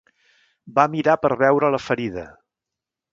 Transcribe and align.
Va 0.79 0.85
mirar 0.93 1.15
per 1.25 1.31
veure 1.43 1.69
la 1.75 1.81
ferida. 1.91 2.25